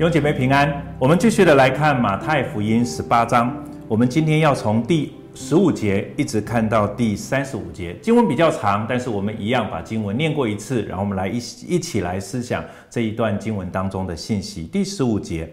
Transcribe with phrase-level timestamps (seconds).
[0.00, 3.54] 弟兄姐妹平安，我们继续的来看马太福音十八章。
[3.86, 11.36] 我们今天要从第十五节一直看到第三十五节，经文比较长，但是我们一样把经文念过一次，然后我们来一
[11.68, 14.64] 一起来思想这一段经文当中的信息。
[14.64, 15.46] 第十五节：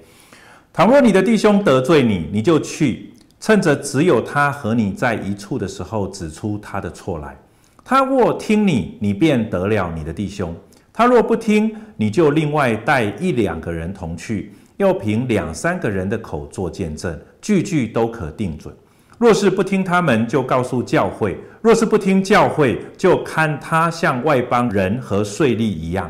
[0.71, 3.11] 倘若你的弟兄得罪你，你就去，
[3.41, 7.35] 趁着只有他和你在一处的时候，指出他的错来。
[7.83, 10.55] 他若听你，你便得了你的弟兄。
[10.97, 18.73] 他若不听，你就另外带一两个人同去，要凭两三个人的口做见证，句句都可定准。
[19.19, 26.09] 若是不听他们，就告诉教会；若是不听教会，就看他像外邦人和税吏一样。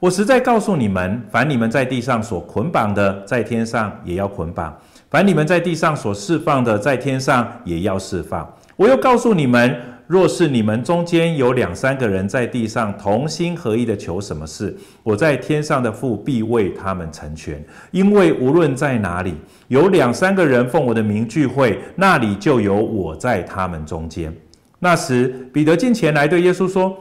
[0.00, 4.72] 我实在告诉你们，凡你们在地上所捆绑的，在天上也要捆绑；
[5.08, 8.52] 凡你们在地上所释放的，在天上也要释放。
[8.74, 9.80] 我又告诉你们。
[10.06, 17.64] 若是你们中间有两三个人在地上同心合意的求什么事，我在天上的父必为他们成全。
[17.90, 19.34] 因为无论在哪里
[19.68, 24.34] 有两三个人奉我的名聚会，那里就有我在他们中间。
[24.78, 26.94] 那时，彼得进前来对耶稣说：“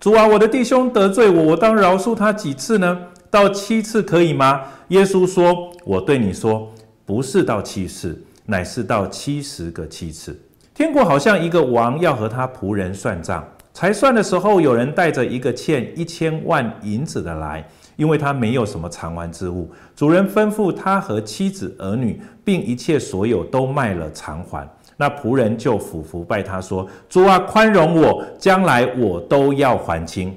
[0.00, 2.98] 主啊，我的弟兄得罪我，我当饶恕他几次呢？
[3.30, 6.72] 到七次可以吗？”耶稣说：“我对你说，
[7.04, 10.40] 不是到七次，乃是到七十个七次。”
[10.74, 17.62] 天国好像一个王要和他仆人算账，才算的时候，有人带着一个欠一千万银子的来，
[17.96, 19.70] 因为他没有什么偿还之物。
[19.94, 24.66] 主人吩咐他和妻子儿女，并一切所有都卖了偿还。
[24.96, 30.34] 那仆人就俯伏拜他说：“主啊，宽容我，将来我都要还清。”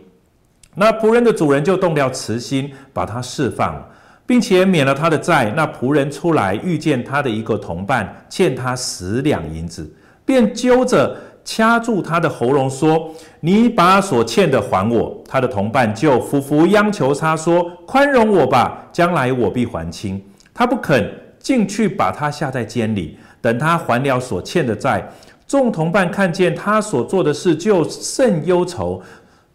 [0.75, 3.88] 那仆人的主人就动了慈心，把他释放了，
[4.25, 5.53] 并且免了他的债。
[5.56, 9.89] 那仆人出来遇见他的一个同伴欠他十两银子。
[10.26, 20.19] 便揪着掐住他的喉咙说：“你把所欠的还我。”他的同伴就俯伏央求他说：“宽容我吧，将来我必还清。”
[20.53, 25.08] 他不肯进去，把他下在监里，等他还了所欠的债。
[25.47, 29.00] 众同伴看见他所做的事，就甚忧愁，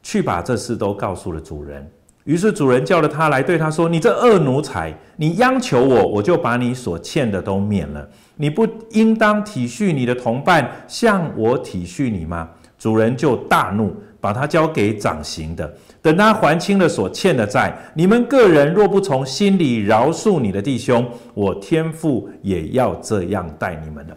[0.03, 1.85] 去把这事都告诉了主人。
[2.23, 8.09] 于是主人叫了他来，对他说：“你这恶奴才，你央求我，我就把你所欠的都免了。”
[8.41, 12.49] 你不应当体恤你的同伴，像我体恤你吗？
[12.79, 15.71] 主人就大怒，把他交给掌刑的，
[16.01, 17.77] 等他还清了所欠的债。
[17.93, 24.17] 你们个人若不从心里饶恕你的弟兄，我天父也要这样待你们了。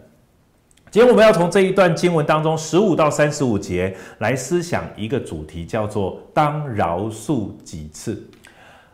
[0.90, 8.26] 今天我们要从这一段经文当中十五到三十五节来思想一个主题，叫做“当饶恕几次”。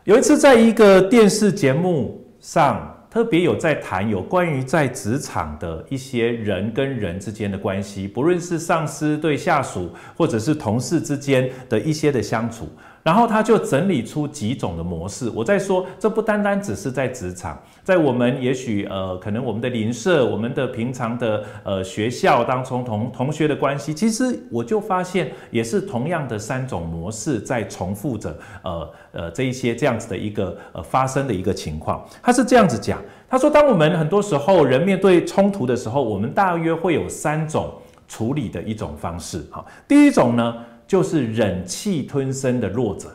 [0.03, 2.97] 有一次，在一个电视节目上。
[3.11, 12.69] 特别有在谈有关于在职场的一些人跟人之间的关系，不论是上司对下属，或者是同事之间的一些的相处。
[13.03, 15.29] 然后他就整理出几种的模式。
[15.33, 32.05] 我在说，这不单单只是在职场，在我们也许呃，可能我们的邻舍，我们的平常的呃学校当中同同学的关系，其实我就发现也是同样的三种模式在重复着呃呃这一些这样子的一个呃发生的一个情况。
[32.21, 37.73] 他是这样子讲，他说，当我们很多时候人面对冲突的时候，我们大约会有三种
[38.07, 39.43] 处理的一种方式。
[39.49, 40.55] 好，第一种呢。
[40.91, 43.09] 就是忍气吞声的弱者，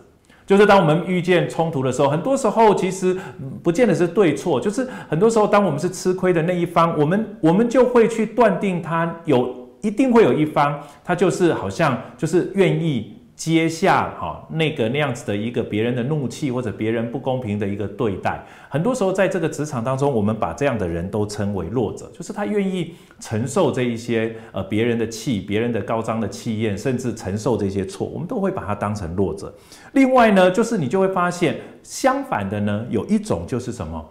[0.47, 3.15] 就是当我们遇见冲突的时候，很多时候其实
[3.63, 13.15] 不见得是对错，就是很多时候当我们是吃亏的那一方，我们我们就会去断定他有一定会有一方，他就是好像就是愿意。
[13.37, 29.55] 接下哈那个那样子的一个别人的怒气或者别人不公平的一个对待，很多时候在这个职场当中，我们把这样的人都称为弱者，就是他愿意承受这一些呃别人的气、别人的高涨的气焰，甚至承受这些错，我们都会把他当成弱者。
[29.93, 34.03] 另外呢，就是你就会发现相反的呢，有一种就是什么，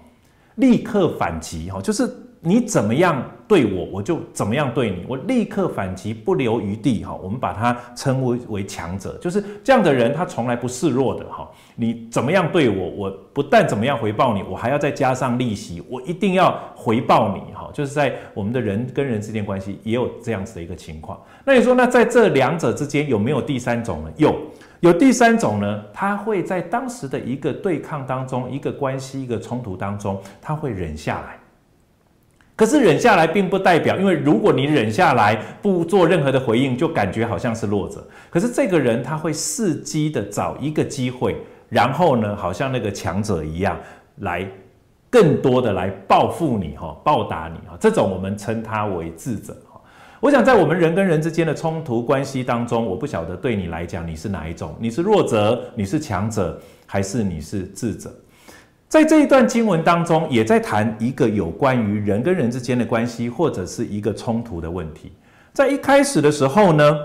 [0.57, 2.07] 立刻反击哈，就是。
[2.47, 7.17] 你怎么样对我，我就怎么样对你，我立刻反击，不留余地哈。
[7.23, 11.49] 我们把它称为为强者，就是这样的人，他从来不示弱的哈。
[11.75, 17.67] 你怎么样对我，我不但怎么样回报你，我还要再加上利息，我一定要回报你哈。
[17.73, 21.19] 就是在我们的人跟人之间关系也有这样子的一个情况。
[21.43, 24.11] 那你说，那在这两者之间有没有第三种呢？
[24.17, 24.35] 有，
[24.81, 25.83] 有第三种呢？
[25.91, 31.39] 他会在当时的一个对抗当中，一个关系，一个冲突当中，他会忍下来。
[32.55, 38.05] 可是忍下来并不代表，因为如果你忍下来不做任何的回应，就感觉好像是弱者。
[38.29, 41.35] 可是这个人他会伺机的找一个机会，
[41.67, 43.77] 然后呢，好像那个强者一样，
[44.19, 44.49] 来
[45.09, 47.77] 更多的来报复你哈，报答你哈。
[47.79, 49.55] 这种我们称他为智者。
[50.21, 58.09] 我想在我们人跟人之间的冲突关系当中，我不晓得对你来讲你是哪一种，你是弱者，你是强者，还是你是智者？
[58.95, 65.11] 在这一段经文当中，也在谈一个有关于人跟人之间的关系，或者是一个冲突的问题。
[65.51, 66.97] 在一开始的时候呢，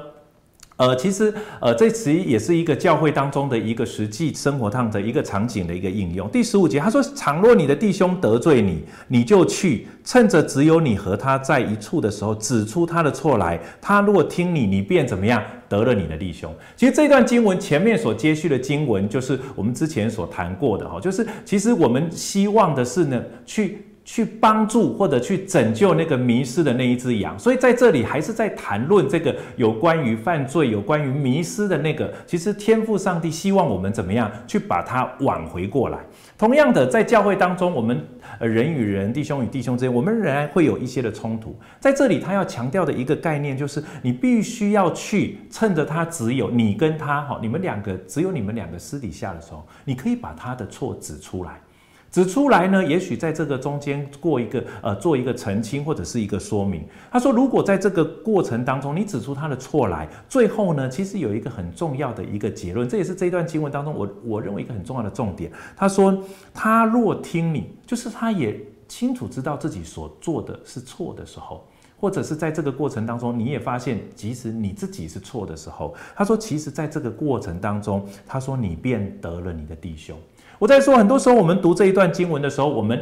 [0.80, 6.26] 呃，其实呃，这其实也是一个教会当中的一个实际生活上的一个场景的一个应用。
[6.30, 13.60] 第十五节他说：“倘若你的弟兄得罪你，你就去，趁着只有你和他在一处的时候，指出他的错来。
[13.78, 35.98] 他如果听你，你便怎么样？”得了你的弟兄，其实这段经文前面所接续的经文，就是我们之前所谈过的哈，就是其实我们希望的是呢，去去帮助或者去拯救那个迷失的那一只羊，所以在这里还是在谈论这个有关于犯罪、有关于迷失的那个，其实天赋上帝希望我们怎么样去把它挽回过来。
[36.36, 38.02] 同样的，在教会当中，我们
[38.38, 41.54] 呃人与人、弟兄与弟兄之间，我们仍然会有一些的冲突。
[41.78, 51.60] 在这里，他要强调的一个概念就是，你必须要去趁着他只有你跟他哈，你们两个只有你们两个私底下的时候，你可以把他的错指出来。
[52.10, 56.84] 指出来呢，也许在这个中间过一个呃，做一个澄清或者是一个说明。
[57.10, 65.52] 他说，如果在这个过程当中你指出他的错来，最后呢，其实有一个很重要的一个结论，这也是这一段经文当中我我认为一个很重要的重点。
[65.76, 66.20] 他说，
[66.52, 71.64] 他若听你，就是他也清楚知道自己所做的是错的时候，
[71.96, 80.18] 或者是在这个过程当中你也发现，即使你自己是错的时候，他说，其实在这个过程当中，他说你便得了你的弟兄。
[80.60, 83.00] 我在说，很多时候我们读这一段经文的时候，我们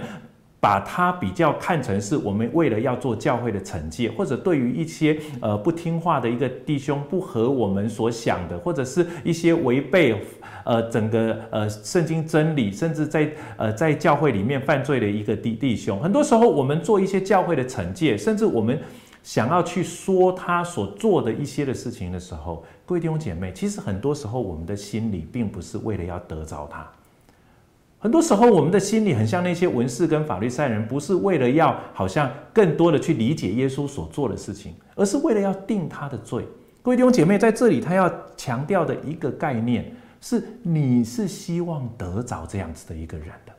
[0.60, 10.25] 把它比较看成是我们为了要做教会的惩戒，或者对于一些呃不听话的一个弟兄，不合我们所想的，或者是一些违背
[10.64, 16.00] 呃整个呃圣经真理，甚至在呃在教会里面犯罪的一个弟弟兄。
[16.00, 18.78] 很多时候我们做一些教会的惩戒，甚至我们
[19.25, 26.88] 想要去说他所做的一些的事情的时候，各位弟兄姐妹，其实很多时候我们的心里并不是为了要得着他。
[28.00, 36.46] 很多时候，我们的心里很像那些文士跟法律赛人，不是为了要好像更多的去理解耶稣所做的事情，而是为了要定他的罪。
[36.80, 43.52] 各位弟兄姐妹，在这里他要强调的一个概念是：你是希望得着这样子的一个人的。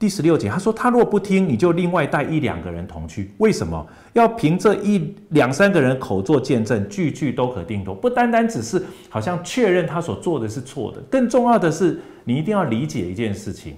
[0.00, 3.30] 第十六节，他说：“他若不听，你就另外带一两个人同去。
[3.36, 7.94] 为什么要凭这一两三个人口做见证，句句都可定夺？
[7.94, 13.76] 不单单只是好像确认他所做的是错的，更重要的是，你一定要理解一件事情，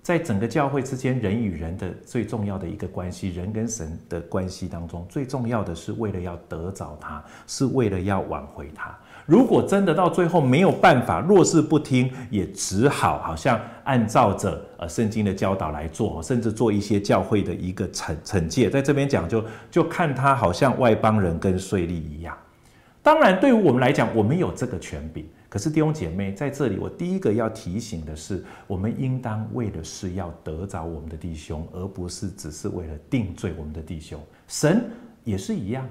[0.00, 8.96] 在整个教会之间，人与人的最重要的一个关系，人跟神的关系当中，最重要的是为了要得着他，是为了要挽回他。”
[9.26, 18.68] 如果真的到最后没有办法，若是不听，也只好好像按照着呃圣经的教导来做，甚至做一些教会的一个惩惩戒。
[18.68, 22.36] 在这边讲，就就看他好像外邦人跟税吏一样。
[23.02, 25.26] 当然，对于我们来讲，我们有这个权柄。
[25.48, 34.20] 可是弟兄姐妹，在这里我第一个要提醒的是，我们应当为的是要得着我们的弟兄，而不是只是为了定罪我们的弟兄。
[34.48, 34.84] 神
[35.22, 35.88] 也是一样。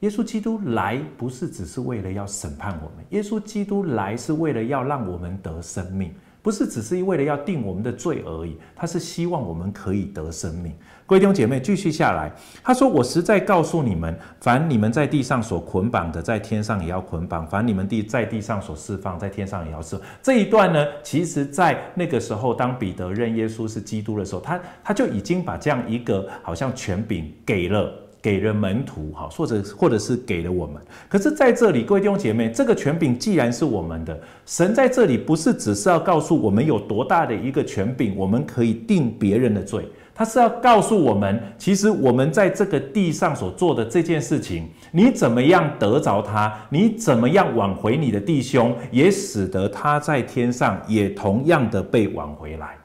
[0.00, 6.12] 耶稣基督来不是只是为了要审判我们，耶稣基督来是为了要让我们得生命，
[6.42, 8.58] 不是只是为了要定我们的罪而已。
[8.74, 10.70] 他是希望我们可以得生命。
[11.06, 12.30] 各位弟兄姐妹，继续下来，
[12.62, 27.90] 他说：“我实在告诉你们，凡你们在地上所捆绑的，在天上也要捆绑；凡你们地在地上所释放，在天上也要释。”这一段呢，其实在那个时候，当彼得认耶稣是基督的时候，他他就已经把这样一个好像权柄给了。
[28.26, 30.82] 给了门徒，哈，或者或者是给了我们。
[31.08, 52.76] 可是在这里，各位弟兄姐妹，这个权柄既然是我们的，神在这里不是只是要告诉我们有多大的一个权柄，我们可以定别人的罪，他是要告诉我们，其实我们在这个地上所做的这件事情，你怎么样得着他，你怎么样挽回你的弟兄，也使得他在天上也同样的被挽回来。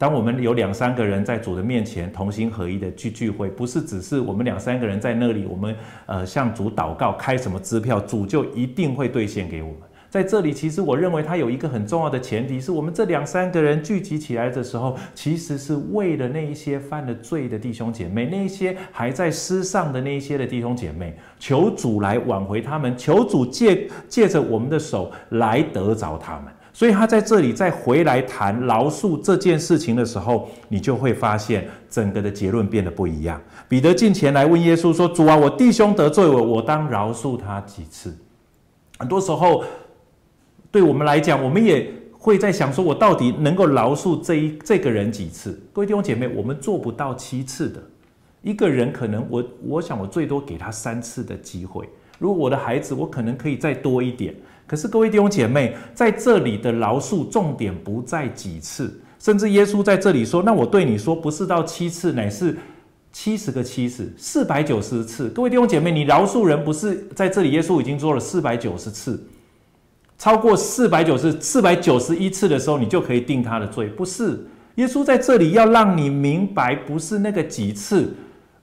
[0.00, 5.76] 当我们有两三个人在主的面前同心合一的去聚会，不是只是我们两三个人在那里，我们
[6.06, 9.80] 呃向主祷告，开什么支票，主就一定会兑现给我们。
[10.08, 26.46] 在这里，其实我认为它有一个很重要的前提，是我们这两三个人聚集起来的时候，其实是为了那一些犯了罪的弟兄姐妹，那一些还在失丧的那一些的弟兄姐妹，求主来挽回他们，求主借借着我们的手来得着他们。
[26.80, 33.38] 所以他在这里再回来谈饶恕这件事情的时候，你就会发现整个的结论变得不一样。
[33.68, 38.16] 彼得进前来问耶稣说：“主啊，我弟兄得罪我，我当饶恕他几次？”
[38.98, 39.62] 很多时候，
[40.70, 47.82] 对我们来讲，我们也会在想说：“我到底能够饶恕这一这个人几次？”各位弟兄姐妹，我们做不到七次的。
[48.40, 51.86] 一个人可能我我想我最多给他三次的机会。
[52.18, 54.34] 如果我的孩子，我可能可以再多一点。
[54.70, 62.56] 可是各位弟兄姐妹，在这里的饶恕重点不在几次，甚至耶稣在这里说：“那我对你说，不是到七次，乃是
[63.10, 67.50] 七十个七次，四百九十次。”各位弟兄姐妹，你饶恕人不是在这里？
[67.50, 69.20] 耶稣已经做了四百九十次，
[70.16, 73.88] 超过四百九十四百九十一次的时候，你就可以定他的罪。
[73.88, 74.46] 不是，
[74.76, 78.14] 耶稣在这里要让你明白，不是那个几次，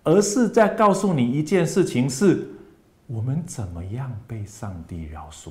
[0.03, 2.47] 而是在告诉你一件事情：是
[3.07, 5.49] 我们怎么样被上帝饶恕。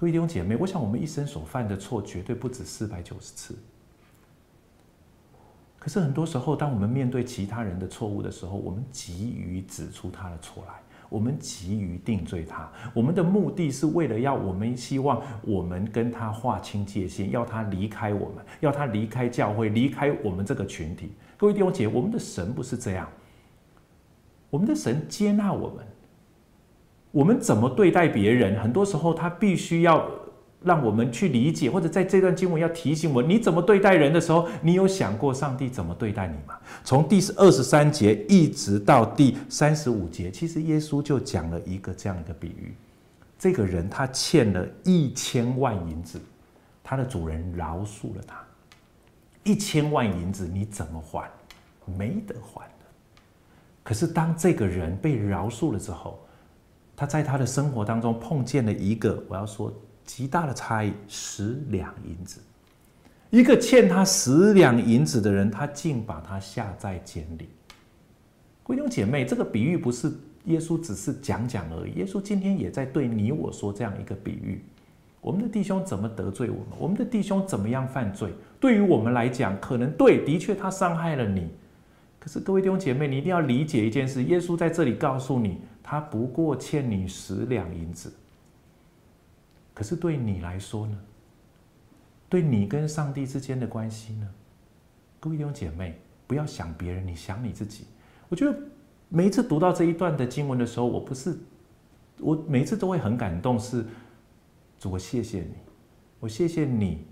[0.00, 3.54] 各位弟兄姐妹，我想我们一生所犯的错绝对不止四百九十次。
[5.78, 10.72] 可是很多时候，当我们面对其他人的错误的时候，我们急于指出他的错来，
[11.10, 12.66] 我们急于定罪他。
[12.94, 21.12] 我们的目的是为了要我们希望我们跟他划清界限，要他离开我们，要他离开教会，离开我们这个群体。
[21.36, 23.06] 各位弟兄姐妹，我们的神不是这样，
[24.48, 25.84] 我们的神接纳我们。
[27.12, 28.60] 我们怎么对待别人？
[28.60, 30.08] 很多时候，他必须要
[30.62, 36.58] 让我们去理解，或者在这段经文要提醒我：你怎么对待人的时候，你有想过上帝怎么对待你吗？
[36.84, 42.74] 从第二十三节一直到第三十五节，其实耶稣就讲了一个这样一个比喻：
[43.38, 46.20] 这个人他欠了一千万银子，
[46.84, 48.36] 他的主人饶恕了他。
[49.42, 51.28] 一千万银子你怎么还？
[51.98, 52.86] 没得还的。
[53.82, 56.20] 可是当这个人被饶恕了之后，
[57.00, 59.72] 他在他的生活当中碰见了一个我要说
[60.04, 62.42] 极大的差异，十两银子。
[63.30, 67.48] 一个欠他十两银子的人，他竟把他下在监里。
[68.66, 70.12] 弟兄姐妹，这个比喻不是
[70.44, 74.62] 耶稣只是讲讲而已，耶稣今天也在对你我说这样一个比喻：
[75.22, 76.78] 我们的弟兄怎么得罪我们？
[76.78, 78.30] 我们的弟兄怎么样犯罪？
[78.60, 81.48] 对于我们来讲，可能对，的确他伤害了你。
[82.18, 85.56] 可是各位弟兄姐妹，你一定要理解一件事：耶稣在这里告诉你。
[85.90, 88.12] 他不过欠你十两银子，
[89.74, 90.96] 可是对你来说呢？
[92.28, 94.28] 对你跟上帝之间的关系呢？
[95.18, 97.86] 各位弟兄姐妹，不要想别人，你想你自己。
[98.28, 98.56] 我觉得
[99.08, 101.36] 每一次读到这一段的经文的时候，我不是，
[102.20, 103.84] 我每一次都会很感动，是
[104.78, 105.54] 主，我谢谢你，
[106.20, 107.04] 我谢谢你，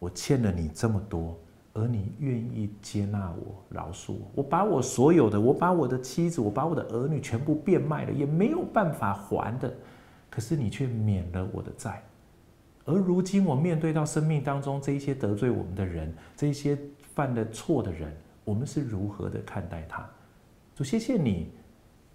[0.00, 1.38] 我欠了你这么多。
[1.74, 9.72] 而你愿意接纳我、饶恕我，我把我所有的，我把我的妻子，我把我的儿女全部变卖了，也没有办法还的。
[10.30, 12.02] 可是你却免了我的债。
[12.84, 16.78] 而如今我面对到生命当中这一些得罪我们的人，这一些
[17.14, 18.14] 犯了错的人，
[18.44, 20.08] 我们是如何的看待他？
[20.76, 21.50] 主，谢谢你，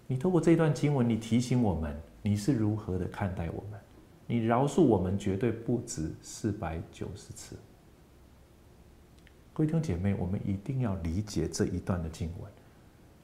[0.06, 3.78] 你透过这段经文，你提醒我们，你是如何的看待我们？
[4.26, 7.56] 你饶恕我们绝对不止四百九十次。
[9.60, 12.50] 各位弟兄姐妹，我们一定要理解这一段的经文。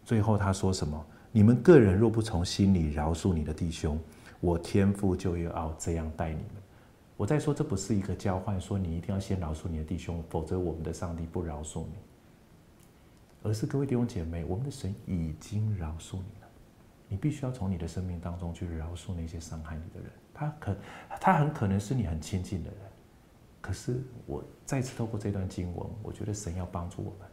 [0.04, 1.02] 最后他说什么？
[1.32, 3.98] 你们个人若不从心里饶恕你的弟兄，
[4.38, 6.62] 我天父就要这样待你们。
[7.16, 11.94] 我在说，这不是一个交换，说你一定要先饶恕你的弟兄，否则我们的上帝不饶恕你。
[13.42, 16.48] 而是各位弟兄姐妹，我们的神已经饶恕你了，
[17.08, 20.10] 你必须要从你的生命当中去饶恕那些伤害你的人。
[20.34, 20.76] 他可，
[21.18, 22.80] 他很可能是你很亲近的人。
[23.66, 27.28] 可是我再次透过这段经文，我觉得神要帮助我们，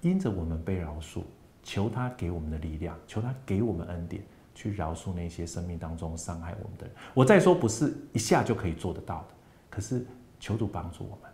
[0.00, 1.22] 因着我们被饶恕，
[1.62, 4.22] 求他给我们的力量，求他给我们恩典，
[4.54, 6.96] 去饶恕那些生命当中伤害我们的人。
[7.12, 9.34] 我再说不是一下就可以做得到的，
[9.68, 10.06] 可是
[10.40, 11.30] 求主帮助我们。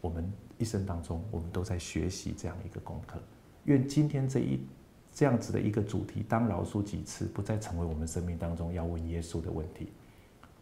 [0.00, 3.22] 我们一生当中，我们都在学习这样一个功课。
[3.66, 4.66] 愿今天这一
[5.12, 9.92] 这样子的一个主题，当饶恕几次，不再成为我们生命当中要问耶稣的问题。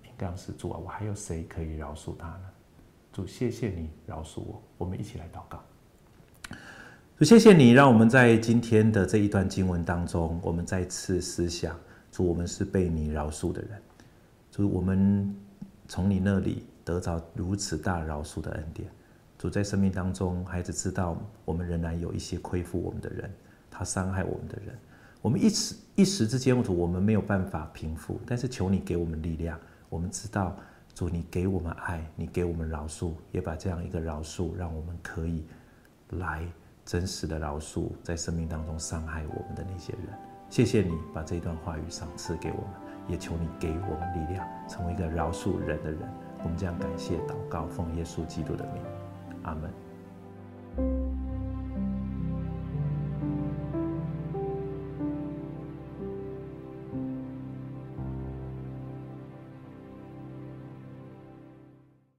[0.05, 2.52] 应该是主啊，我还有谁可以饶恕他呢？
[3.13, 4.63] 主，谢谢你饶恕我。
[4.79, 5.63] 我们一起来祷告。
[7.19, 11.79] 主，谢谢你，让我们在今天的这一段经文当中，我们再次思想：
[12.11, 13.71] 主，我们是被你饶恕的人。
[14.51, 15.37] 主，我们
[15.87, 18.89] 从你那里得到如此大饶恕的恩典。
[19.37, 21.15] 主，在生命当中，孩子知道
[21.45, 23.31] 我们仍然有一些亏负我们的人，
[23.71, 24.75] 他伤害我们的人。
[25.21, 29.61] 我们一时一时之间，主，我们没有办法平复，但是求你给我们力量。
[29.91, 30.57] 我们知道。
[30.95, 35.45] 主，你给我们爱，你给我们饶恕，也把这样一个饶恕，让我们可以
[36.11, 36.47] 来
[36.85, 40.19] 真实的饶恕在生命当中伤害我们的那些人。
[40.51, 42.71] 谢谢你把这段话语赏赐给我们，
[43.09, 46.01] 也求你给我们力量，成为一个饶恕人的人。
[46.45, 48.83] 我们这样感谢祷告，奉耶稣基督的名，
[49.45, 51.22] 阿门。